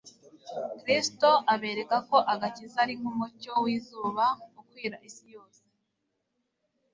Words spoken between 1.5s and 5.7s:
abereka ko agakiza ari nk'umucyo w'izuba ukwira isi yose.